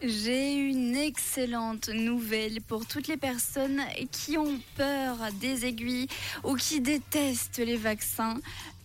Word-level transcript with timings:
J'ai 0.00 0.54
une 0.54 0.94
excellente 0.94 1.88
nouvelle 1.88 2.60
pour 2.60 2.86
toutes 2.86 3.08
les 3.08 3.16
personnes 3.16 3.80
qui 4.12 4.38
ont 4.38 4.60
peur 4.76 5.16
des 5.40 5.66
aiguilles 5.66 6.06
ou 6.44 6.54
qui 6.54 6.80
détestent 6.80 7.58
les 7.58 7.76
vaccins. 7.76 8.36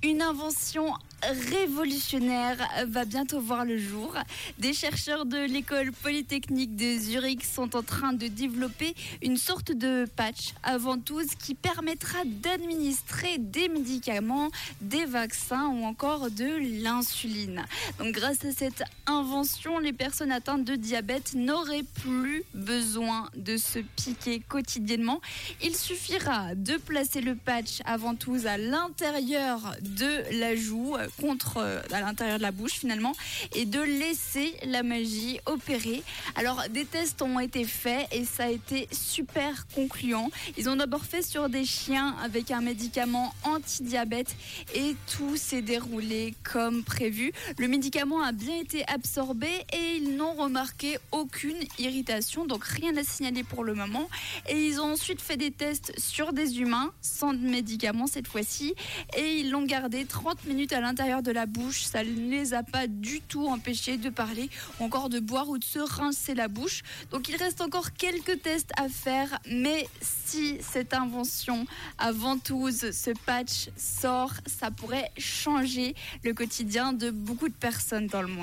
Une 0.04 0.22
invention 0.22 0.94
révolutionnaire 1.22 2.58
va 2.88 3.06
bientôt 3.06 3.40
voir 3.40 3.64
le 3.64 3.78
jour. 3.78 4.14
Des 4.60 4.74
chercheurs 4.74 5.26
de 5.26 5.38
l'école 5.38 5.92
polytechnique 5.92 6.76
de 6.76 6.98
Zurich 6.98 7.46
sont 7.46 7.76
en 7.76 7.84
train 7.84 8.12
de 8.12 8.28
développer 8.28 8.94
une 9.22 9.38
sorte 9.38 9.72
de 9.72 10.06
patch 10.18 10.54
à 10.64 10.78
ventouse 10.78 11.36
qui 11.40 11.56
permettra 11.56 12.20
d'administrer 12.26 13.38
des 13.38 13.70
médicaments, 13.70 14.50
des 14.82 15.06
vaccins 15.06 15.68
ou 15.68 15.86
encore 15.86 16.30
de 16.30 16.82
l'insuline. 16.84 17.64
Donc 18.00 18.14
grâce 18.14 18.44
à 18.44 18.52
cette 18.52 18.84
invention, 19.06 19.80
les 19.80 19.94
personnes 19.94 20.32
atteintes 20.32 20.66
de 20.66 20.76
diabète 20.76 21.34
n'auraient 21.36 21.86
plus 22.02 22.44
besoin 22.54 23.30
de 23.36 23.58
se 23.58 23.80
piquer 23.80 24.42
quotidiennement. 24.42 25.22
Il 25.64 25.76
suffira 25.76 26.56
de 26.56 26.76
placer 26.76 27.22
le 27.22 27.36
patch 27.36 27.80
à 27.86 27.98
ventouse 27.98 28.46
à 28.46 28.58
l'intérieur 28.58 29.76
de 29.96 30.40
la 30.40 30.56
joue 30.56 30.96
contre 31.20 31.58
euh, 31.58 31.82
à 31.92 32.02
l'intérieur 32.02 32.38
de 32.38 32.44
la 32.44 32.52
bouche 32.52 32.74
finalement 32.74 33.14
et 33.56 33.66
de 33.66 33.80
laisser 33.80 34.54
la 34.66 34.84
magie 34.84 35.40
opérer. 35.46 36.04
Alors 36.36 36.64
des 36.70 36.86
tests 36.86 37.22
ont 37.22 37.40
été 37.40 37.66
faits 37.66 38.08
et 38.12 38.26
ça 38.26 38.46
a 38.46 38.50
été 38.50 38.88
super 38.92 39.68
concluant. 39.74 40.30
Ils 40.58 40.70
ont 40.70 40.76
d'abord 40.76 41.04
fait 41.06 41.22
sur 41.22 41.50
des 41.50 41.66
chiens 41.66 42.16
avec 42.24 42.52
un 42.52 42.62
médicament 42.62 43.34
anti-diabète 43.44 44.36
et 44.76 44.96
tout 45.16 45.38
s'est 45.38 45.62
déroulé 45.62 46.34
comme 46.44 46.84
prévu. 46.84 47.32
Le 47.58 47.68
médicament 47.68 48.24
a 48.24 48.32
bien 48.32 48.60
été 48.60 48.84
absorbé 48.88 49.48
et 49.74 49.98
ils 49.98 50.16
n'ont 50.16 50.34
remarqué 50.34 50.98
aucune 51.12 51.58
irritation, 51.80 52.46
donc 52.46 52.64
rien 52.64 52.96
à 52.98 53.04
signaler 53.04 53.44
pour 53.44 53.64
le 53.64 53.74
moment. 53.74 54.10
Et 54.50 54.68
ils 54.68 54.80
ont 54.80 54.94
ensuite 54.94 55.22
fait 55.22 55.38
des 55.38 55.52
tests 55.52 55.94
sur 56.00 56.34
des 56.34 56.60
humains 56.60 56.92
sans 57.02 57.34
médicaments 57.34 58.08
cette 58.08 58.28
fois-ci 58.28 58.74
et 59.18 59.40
ils 59.40 59.52
l'ont 59.52 59.66
gardé 59.66 59.83
30 59.90 60.46
minutes 60.46 60.72
à 60.74 60.80
l'intérieur 60.80 61.22
de 61.22 61.32
la 61.32 61.46
bouche. 61.46 61.84
Ça 61.84 62.04
ne 62.04 62.30
les 62.30 62.54
a 62.54 62.64
pas 62.64 62.88
du 62.88 63.22
tout 63.22 63.48
empêchés 63.48 63.98
de 63.98 64.10
parler, 64.10 64.50
ou 64.80 64.86
encore 64.86 65.10
de 65.10 65.20
boire 65.20 65.50
ou 65.50 65.58
de 65.58 65.64
se 65.64 65.80
rincer 65.80 66.34
la 66.34 66.48
bouche. 66.48 66.84
Donc 67.12 67.28
il 67.30 67.36
reste 67.36 67.62
encore 67.62 67.94
quelques 67.94 68.42
tests 68.42 68.72
à 68.78 68.88
faire, 68.88 69.40
mais 69.50 69.88
si 70.02 70.58
cette 70.62 70.94
invention 70.94 71.66
à 71.98 72.12
ventouse, 72.12 72.92
ce 72.92 73.12
patch 73.26 73.70
sort, 73.76 74.34
ça 74.46 74.72
pourrait 74.72 75.12
changer 75.18 75.96
le 76.24 76.34
quotidien 76.34 76.94
de 76.94 77.12
beaucoup 77.12 77.50
de 77.50 77.54
personnes 77.54 78.08
dans 78.08 78.22
le 78.22 78.30
monde. 78.30 78.42